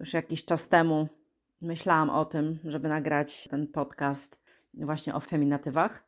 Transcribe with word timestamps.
Już 0.00 0.12
jakiś 0.12 0.44
czas 0.44 0.68
temu 0.68 1.08
myślałam 1.60 2.10
o 2.10 2.24
tym, 2.24 2.58
żeby 2.64 2.88
nagrać 2.88 3.48
ten 3.48 3.66
podcast 3.66 4.40
właśnie 4.74 5.14
o 5.14 5.20
feminatywach. 5.20 6.04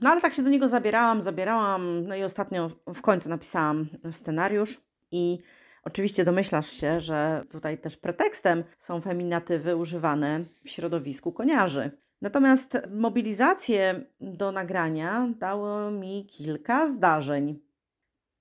No 0.00 0.10
ale 0.10 0.20
tak 0.20 0.34
się 0.34 0.42
do 0.42 0.50
niego 0.50 0.68
zabierałam, 0.68 1.22
zabierałam, 1.22 2.06
no 2.06 2.16
i 2.16 2.22
ostatnio 2.22 2.70
w 2.94 3.00
końcu 3.00 3.28
napisałam 3.28 3.88
scenariusz 4.10 4.80
i 5.10 5.38
oczywiście 5.82 6.24
domyślasz 6.24 6.70
się, 6.70 7.00
że 7.00 7.44
tutaj 7.50 7.78
też 7.78 7.96
pretekstem 7.96 8.64
są 8.78 9.00
feminatywy 9.00 9.76
używane 9.76 10.44
w 10.64 10.70
środowisku 10.70 11.32
koniarzy. 11.32 11.90
Natomiast 12.22 12.78
mobilizację 12.90 14.04
do 14.20 14.52
nagrania 14.52 15.28
dało 15.38 15.90
mi 15.90 16.26
kilka 16.26 16.86
zdarzeń. 16.86 17.63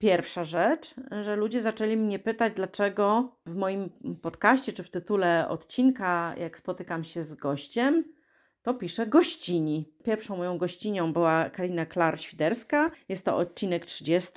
Pierwsza 0.03 0.45
rzecz, 0.45 0.95
że 1.23 1.35
ludzie 1.35 1.61
zaczęli 1.61 1.97
mnie 1.97 2.19
pytać, 2.19 2.53
dlaczego 2.55 3.35
w 3.45 3.55
moim 3.55 3.89
podcaście 4.21 4.73
czy 4.73 4.83
w 4.83 4.89
tytule 4.89 5.49
odcinka, 5.49 6.35
jak 6.37 6.57
spotykam 6.57 7.03
się 7.03 7.23
z 7.23 7.33
gościem, 7.33 8.03
to 8.61 8.73
piszę 8.73 9.07
gościni. 9.07 9.93
Pierwszą 10.03 10.37
moją 10.37 10.57
gościnią 10.57 11.13
była 11.13 11.49
Karina 11.49 11.85
Klar-Świderska. 11.85 12.91
Jest 13.09 13.25
to 13.25 13.37
odcinek 13.37 13.85
30 13.85 14.31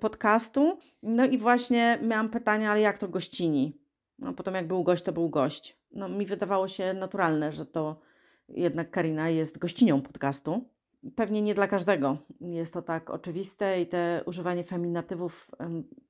podcastu. 0.00 0.78
No 1.02 1.24
i 1.24 1.38
właśnie 1.38 1.98
miałam 2.02 2.28
pytanie, 2.28 2.70
ale 2.70 2.80
jak 2.80 2.98
to 2.98 3.08
gościni? 3.08 3.80
No 4.18 4.32
potem 4.32 4.54
jak 4.54 4.66
był 4.66 4.84
gość, 4.84 5.04
to 5.04 5.12
był 5.12 5.28
gość. 5.28 5.78
No 5.92 6.08
mi 6.08 6.26
wydawało 6.26 6.68
się 6.68 6.94
naturalne, 6.94 7.52
że 7.52 7.66
to 7.66 8.00
jednak 8.48 8.90
Karina 8.90 9.28
jest 9.28 9.58
gościnią 9.58 10.02
podcastu. 10.02 10.70
Pewnie 11.16 11.42
nie 11.42 11.54
dla 11.54 11.66
każdego 11.66 12.16
jest 12.40 12.74
to 12.74 12.82
tak 12.82 13.10
oczywiste 13.10 13.80
i 13.80 13.86
te 13.86 14.22
używanie 14.26 14.64
feminatywów 14.64 15.50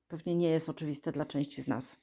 pewnie 0.07 0.35
nie 0.35 0.49
jest 0.49 0.69
oczywiste 0.69 1.11
dla 1.11 1.25
części 1.25 1.61
z 1.61 1.67
nas. 1.67 1.99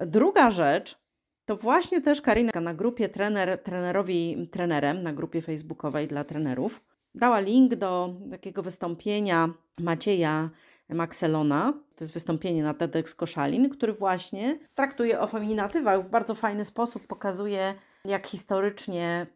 Druga 0.00 0.50
rzecz 0.50 0.98
to 1.44 1.56
właśnie 1.56 2.00
też 2.00 2.20
Karina 2.20 2.60
na 2.60 2.74
grupie 2.74 3.08
trener, 3.08 3.62
trenerowi 3.62 4.48
trenerem, 4.52 5.02
na 5.02 5.12
grupie 5.12 5.42
facebookowej 5.42 6.08
dla 6.08 6.24
trenerów, 6.24 6.80
dała 7.14 7.40
link 7.40 7.74
do 7.74 8.14
takiego 8.30 8.62
wystąpienia 8.62 9.50
Macieja 9.80 10.50
Maxelona. 10.88 11.72
To 11.96 12.04
jest 12.04 12.14
wystąpienie 12.14 12.62
na 12.62 12.74
TEDx 12.74 13.14
Koszalin, 13.14 13.70
który 13.70 13.92
właśnie 13.92 14.58
traktuje 14.74 15.20
o 15.20 15.26
feminatywach 15.26 16.02
w 16.02 16.10
bardzo 16.10 16.34
fajny 16.34 16.64
sposób, 16.64 17.06
pokazuje 17.06 17.74
jak 18.04 18.26
historycznie 18.26 19.26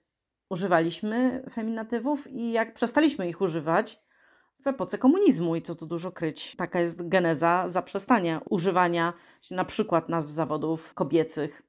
używaliśmy 0.51 1.43
feminatywów 1.53 2.31
i 2.31 2.53
jak 2.53 2.75
przestaliśmy 2.75 3.29
ich 3.29 3.41
używać 3.41 4.07
w 4.61 4.67
epoce 4.67 4.99
komunizmu 4.99 5.57
i 5.57 5.63
co 5.63 5.75
tu 5.75 5.87
dużo 5.87 6.13
kryć. 6.13 6.55
Taka 6.57 6.81
jest 6.81 7.09
geneza 7.09 7.65
zaprzestania 7.69 8.41
używania 8.51 9.13
na 9.51 9.65
przykład 9.65 10.09
nazw 10.09 10.33
zawodów 10.33 10.95
kobiecych. 10.95 11.63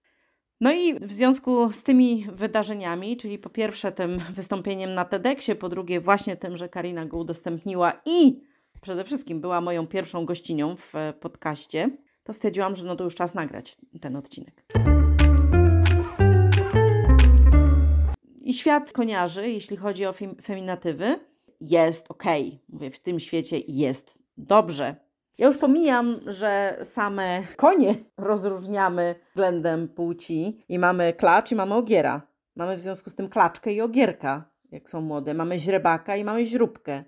No 0.61 0.71
i 0.71 0.99
w 0.99 1.13
związku 1.13 1.73
z 1.73 1.83
tymi 1.83 2.27
wydarzeniami, 2.33 3.17
czyli 3.17 3.39
po 3.39 3.49
pierwsze 3.49 3.91
tym 3.91 4.21
wystąpieniem 4.33 4.93
na 4.93 5.05
TEDxie, 5.05 5.55
po 5.55 5.69
drugie 5.69 6.01
właśnie 6.01 6.35
tym, 6.35 6.57
że 6.57 6.69
Karina 6.69 7.05
go 7.05 7.17
udostępniła 7.17 8.01
i 8.05 8.41
przede 8.81 9.03
wszystkim 9.03 9.41
była 9.41 9.61
moją 9.61 9.87
pierwszą 9.87 10.25
gościnią 10.25 10.75
w 10.75 10.93
podcaście, 11.19 11.89
to 12.23 12.33
stwierdziłam, 12.33 12.75
że 12.75 12.85
no 12.85 12.95
to 12.95 13.03
już 13.03 13.15
czas 13.15 13.35
nagrać 13.35 13.75
ten 14.01 14.15
odcinek. 14.15 14.63
I 18.47 18.53
świat 18.53 18.91
koniarzy, 18.91 19.49
jeśli 19.49 19.77
chodzi 19.77 20.05
o 20.05 20.13
feminatywy, 20.43 21.19
jest 21.61 22.11
ok. 22.11 22.23
Mówię, 22.69 22.91
w 22.91 22.99
tym 22.99 23.19
świecie 23.19 23.59
jest 23.67 24.17
dobrze. 24.37 24.95
Ja 25.37 25.47
już 25.47 25.57
pomijam, 25.57 26.19
że 26.27 26.79
same 26.83 27.43
konie 27.55 27.95
rozróżniamy 28.17 29.15
względem 29.29 29.87
płci 29.87 30.63
i 30.69 30.79
mamy 30.79 31.13
klacz 31.13 31.51
i 31.51 31.55
mamy 31.55 31.75
ogiera. 31.75 32.21
Mamy 32.55 32.75
w 32.75 32.79
związku 32.79 33.09
z 33.09 33.15
tym 33.15 33.29
klaczkę 33.29 33.73
i 33.73 33.81
ogierka, 33.81 34.49
jak 34.71 34.89
są 34.89 35.01
młode. 35.01 35.33
Mamy 35.33 35.59
źrebaka 35.59 36.15
i 36.15 36.23
mamy 36.23 36.45
źróbkę. 36.45 37.03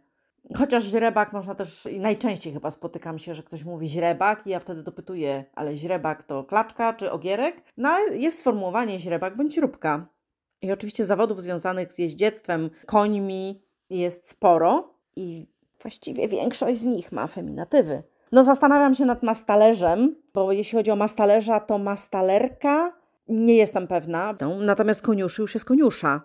Chociaż 0.57 0.83
źrebak 0.83 1.33
można 1.33 1.55
też, 1.55 1.87
najczęściej 1.99 2.53
chyba 2.53 2.71
spotykam 2.71 3.19
się, 3.19 3.35
że 3.35 3.43
ktoś 3.43 3.63
mówi 3.63 3.87
źrebak 3.87 4.47
i 4.47 4.49
ja 4.49 4.59
wtedy 4.59 4.83
dopytuję, 4.83 5.45
ale 5.55 5.75
źrebak 5.75 6.23
to 6.23 6.43
klaczka 6.43 6.93
czy 6.93 7.11
ogierek? 7.11 7.61
No 7.77 7.99
jest 7.99 8.39
sformułowanie 8.39 8.99
źrebak 8.99 9.37
bądź 9.37 9.53
źróbka. 9.53 10.18
I 10.61 10.71
oczywiście 10.71 11.05
zawodów 11.05 11.41
związanych 11.41 11.93
z 11.93 11.97
jeździectwem 11.97 12.69
końmi 12.85 13.61
jest 13.89 14.29
sporo 14.29 14.93
i 15.15 15.47
właściwie 15.81 16.27
większość 16.27 16.79
z 16.79 16.85
nich 16.85 17.11
ma 17.11 17.27
feminatywy. 17.27 18.03
No 18.31 18.43
zastanawiam 18.43 18.95
się 18.95 19.05
nad 19.05 19.23
mastalerzem, 19.23 20.15
bo 20.33 20.51
jeśli 20.51 20.77
chodzi 20.77 20.91
o 20.91 20.95
mastalerza, 20.95 21.59
to 21.59 21.77
mastalerka 21.77 22.93
nie 23.27 23.55
jestem 23.55 23.87
pewna. 23.87 24.35
Natomiast 24.59 25.01
koniuszy 25.01 25.41
już 25.41 25.53
jest 25.53 25.65
koniusza. 25.65 26.21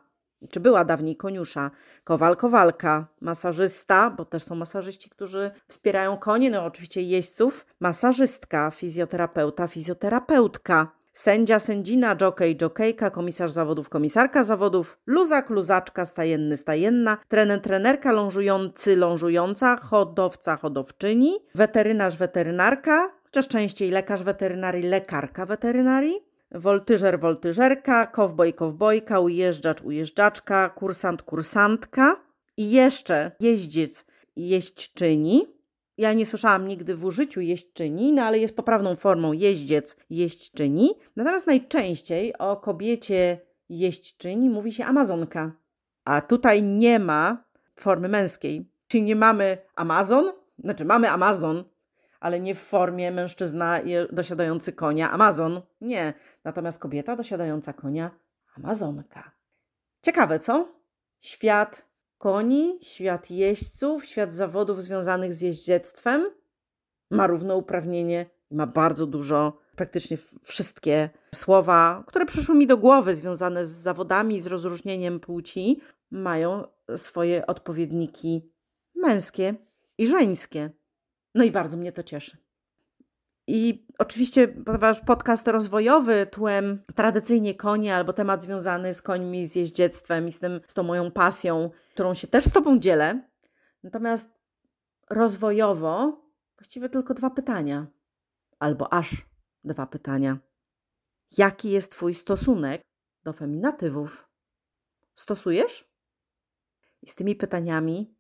Czy 0.51 0.61
była 0.61 0.85
dawniej 0.85 1.17
koniusza? 1.17 1.71
Kowal, 2.05 2.37
kowalka, 2.37 3.07
masażysta, 3.21 4.11
bo 4.11 4.25
też 4.25 4.43
są 4.43 4.55
masażyści, 4.55 5.11
którzy 5.11 5.51
wspierają 5.69 6.17
konie, 6.17 6.51
no 6.51 6.65
oczywiście 6.65 7.03
jeźdźców, 7.03 7.67
masażystka, 7.81 8.71
fizjoterapeuta, 8.71 9.69
fizjoterapeutka. 9.69 10.93
Sędzia, 11.15 11.59
sędzina, 11.59 12.17
jockey, 12.21 12.57
jockeyka, 12.63 13.11
komisarz 13.11 13.53
zawodów, 13.53 13.89
komisarka 13.89 14.43
zawodów, 14.43 14.99
luzak, 15.07 15.51
luzaczka, 15.51 16.05
stajenny, 16.05 16.57
stajenna, 16.57 17.19
trener, 17.29 17.61
trenerka, 17.61 18.13
lążujący, 18.13 18.97
lążująca, 18.97 19.77
hodowca, 19.77 20.57
hodowczyni, 20.57 21.39
weterynarz, 21.55 22.17
weterynarka, 22.17 23.11
chociaż 23.25 23.49
częściej 23.49 23.91
lekarz 23.91 24.23
weterynarii, 24.23 24.83
lekarka 24.83 25.47
weterynarii, 25.47 26.21
woltyżer, 26.51 27.21
woltyżerka, 27.21 28.07
kowboj, 28.07 28.55
kowbojka, 28.55 29.21
ujeżdżacz, 29.21 29.83
ujeżdżaczka, 29.83 30.69
kursant, 30.69 31.23
kursantka 31.23 32.17
i 32.57 32.71
jeszcze 32.71 33.33
jeździec, 33.41 34.07
jeźdźczyni, 34.37 35.54
ja 35.99 36.13
nie 36.13 36.27
słyszałam 36.27 36.69
nigdy 36.69 36.97
w 36.97 37.05
użyciu 37.05 37.41
jeźdźczyni, 37.41 38.13
no 38.13 38.23
ale 38.23 38.39
jest 38.39 38.57
poprawną 38.57 38.97
formą 38.97 39.33
jeździec, 39.33 39.97
jeźdźczyni. 40.11 40.95
Natomiast 41.17 41.47
najczęściej 41.47 42.39
o 42.39 42.57
kobiecie 42.57 43.41
jeźdźczyni 43.69 44.51
mówi 44.51 44.73
się 44.73 44.85
amazonka. 44.85 45.53
A 46.05 46.21
tutaj 46.21 46.63
nie 46.63 46.99
ma 46.99 47.45
formy 47.77 48.09
męskiej. 48.09 48.71
Czyli 48.89 49.03
nie 49.03 49.17
mamy 49.17 49.59
Amazon, 49.75 50.33
znaczy 50.59 50.85
mamy 50.85 51.11
Amazon, 51.11 51.65
ale 52.21 52.41
nie 52.41 52.55
w 52.55 52.59
formie 52.59 53.11
mężczyzna 53.11 53.81
dosiadający 54.13 54.73
konia 54.73 55.11
Amazon. 55.11 55.61
Nie. 55.81 56.15
Natomiast 56.45 56.79
kobieta 56.79 57.17
dosiadająca 57.17 57.73
konia 57.73 58.11
Amazonka. 58.57 59.31
Ciekawe, 60.03 60.39
co? 60.39 60.69
Świat 61.21 61.87
koni, 62.25 62.79
świat 62.83 63.31
jeźdźców, 63.31 64.05
świat 64.05 64.33
zawodów 64.33 64.83
związanych 64.83 65.35
z 65.35 65.41
jeździectwem 65.41 66.27
ma 67.11 67.27
równouprawnienie 67.27 68.27
ma 68.51 68.67
bardzo 68.67 69.07
dużo, 69.07 69.59
praktycznie 69.77 70.19
wszystkie 70.43 71.11
słowa, 71.35 72.05
które 72.07 72.27
przyszły 72.27 72.55
mi 72.55 72.67
do 72.67 72.77
głowy 72.77 73.15
związane 73.15 73.67
z 73.67 73.71
zawodami, 73.71 74.41
z 74.41 74.47
rozróżnieniem 74.47 75.21
płci, 75.21 75.81
mają 76.11 76.65
swoje 76.97 77.47
odpowiedniki 77.47 78.53
męskie 78.95 79.55
i 79.99 80.07
żeńskie. 80.07 80.71
No 81.35 81.45
i 81.45 81.51
bardzo 81.51 81.77
mnie 81.77 81.93
to 81.93 82.03
cieszy. 82.03 82.37
I 83.47 83.87
oczywiście, 83.99 84.49
ponieważ 84.49 85.01
podcast 85.01 85.49
rozwojowy, 85.49 86.27
tłem 86.27 86.83
tradycyjnie 86.95 87.55
konie 87.55 87.97
albo 87.97 88.13
temat 88.13 88.43
związany 88.43 88.95
z 88.95 89.03
końmi, 89.03 89.47
z 89.47 89.55
jeździectwem 89.55 90.29
i 90.29 90.33
z, 90.33 90.39
tym, 90.39 90.61
z 90.67 90.75
tą 90.75 90.83
moją 90.83 91.11
pasją, 91.11 91.71
którą 91.95 92.15
się 92.15 92.27
też 92.27 92.45
z 92.45 92.53
Tobą 92.53 92.79
dzielę. 92.79 93.29
Natomiast 93.83 94.31
rozwojowo 95.11 96.25
właściwie 96.59 96.89
tylko 96.89 97.15
dwa 97.15 97.31
pytania, 97.31 97.87
albo 98.59 98.93
aż 98.93 99.27
dwa 99.65 99.87
pytania. 99.87 100.39
Jaki 101.39 101.71
jest 101.71 101.93
Twój 101.93 102.15
stosunek 102.15 102.83
do 103.25 103.33
feminatywów? 103.33 104.29
Stosujesz? 105.15 105.95
I 107.03 107.09
z 107.09 107.15
tymi 107.15 107.37
pytaniami 107.37 108.17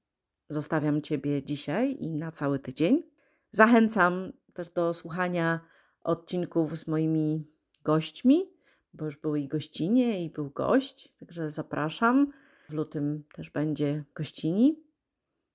zostawiam 0.48 1.02
Ciebie 1.02 1.42
dzisiaj 1.42 1.96
i 2.00 2.10
na 2.10 2.32
cały 2.32 2.58
tydzień. 2.58 3.02
Zachęcam 3.50 4.32
też 4.54 4.70
do 4.70 4.94
słuchania 4.94 5.60
odcinków 6.02 6.78
z 6.78 6.86
moimi 6.86 7.46
gośćmi. 7.84 8.54
bo 8.92 9.04
już 9.04 9.16
były 9.16 9.40
i 9.40 9.48
gościnie, 9.48 10.24
i 10.24 10.30
był 10.30 10.50
gość, 10.50 11.16
także 11.16 11.50
zapraszam. 11.50 12.32
W 12.68 12.72
lutym 12.72 13.24
też 13.32 13.50
będzie 13.50 14.04
gościni, 14.14 14.82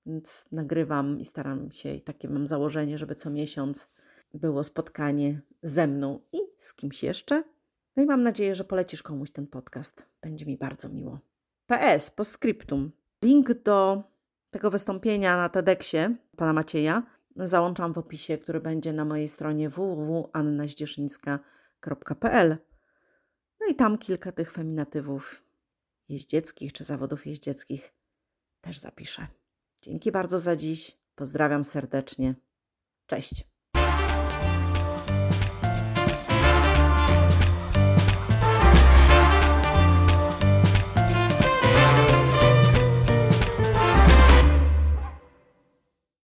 więc 0.06 0.48
nagrywam 0.52 1.20
i 1.20 1.26
staram 1.26 1.72
się, 1.72 1.94
i 1.94 2.02
takie 2.02 2.30
mam 2.30 2.48
założenie, 2.48 2.98
żeby 2.98 3.16
co 3.16 3.30
miesiąc 3.30 3.90
było 4.34 4.64
spotkanie 4.64 5.42
ze 5.64 5.88
mną 5.88 6.20
i 6.34 6.38
z 6.58 6.74
kimś 6.74 7.04
jeszcze. 7.04 7.44
No 7.96 8.04
i 8.04 8.06
mam 8.06 8.24
nadzieję, 8.24 8.56
że 8.56 8.64
polecisz 8.64 9.04
komuś 9.04 9.32
ten 9.32 9.48
podcast. 9.48 10.06
Będzie 10.22 10.46
mi 10.46 10.58
bardzo 10.58 10.90
miło. 10.90 11.20
PS, 11.68 12.12
postscriptum. 12.12 12.92
Link 13.24 13.54
do 13.54 14.04
tego 14.52 14.72
wystąpienia 14.72 15.38
na 15.38 15.50
TEDxie 15.50 16.16
pana 16.38 16.54
Macieja 16.54 17.19
załączam 17.36 17.94
w 17.94 17.98
opisie, 17.98 18.38
który 18.38 18.60
będzie 18.60 18.94
na 18.94 19.06
mojej 19.06 19.28
stronie 19.28 19.70
www.annazdzieszyńska.pl. 19.70 22.58
No 23.60 23.68
i 23.68 23.76
tam 23.76 23.98
kilka 23.98 24.32
tych 24.32 24.52
feminatywów 24.52 25.44
jeździeckich 26.10 26.74
czy 26.74 26.84
zawodów 26.84 27.28
jeździeckich 27.28 27.94
też 28.62 28.78
zapiszę. 28.78 29.28
Dzięki 29.82 30.12
bardzo 30.12 30.40
za 30.40 30.56
dziś. 30.56 30.98
Pozdrawiam 31.16 31.64
serdecznie. 31.64 32.36
Cześć. 33.06 33.59